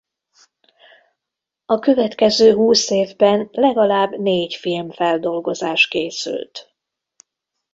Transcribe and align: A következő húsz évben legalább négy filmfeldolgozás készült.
A 1.65 1.79
következő 1.79 2.53
húsz 2.55 2.89
évben 2.89 3.49
legalább 3.51 4.17
négy 4.19 4.55
filmfeldolgozás 4.55 5.87
készült. 5.87 6.75